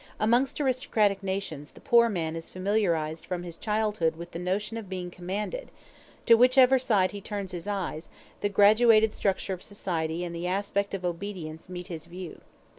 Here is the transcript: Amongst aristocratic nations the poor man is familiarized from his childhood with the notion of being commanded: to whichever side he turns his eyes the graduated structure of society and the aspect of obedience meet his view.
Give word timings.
Amongst 0.19 0.59
aristocratic 0.59 1.21
nations 1.21 1.73
the 1.73 1.79
poor 1.79 2.09
man 2.09 2.35
is 2.35 2.49
familiarized 2.49 3.23
from 3.23 3.43
his 3.43 3.55
childhood 3.55 4.15
with 4.15 4.31
the 4.31 4.39
notion 4.39 4.75
of 4.77 4.89
being 4.89 5.11
commanded: 5.11 5.69
to 6.25 6.33
whichever 6.33 6.79
side 6.79 7.11
he 7.11 7.21
turns 7.21 7.51
his 7.51 7.67
eyes 7.67 8.09
the 8.39 8.49
graduated 8.49 9.13
structure 9.13 9.53
of 9.53 9.61
society 9.61 10.23
and 10.23 10.33
the 10.33 10.47
aspect 10.47 10.95
of 10.95 11.05
obedience 11.05 11.69
meet 11.69 11.85
his 11.85 12.07
view. 12.07 12.41